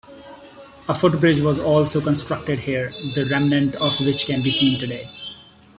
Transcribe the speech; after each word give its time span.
A 0.89 0.95
footbridge 0.95 1.41
was 1.41 1.59
also 1.59 2.01
constructed 2.01 2.57
here, 2.57 2.91
the 3.13 3.27
remnants 3.29 3.77
of 3.77 3.99
which 3.99 4.25
can 4.25 4.41
been 4.41 4.51
seen 4.51 4.79
today. 4.79 5.07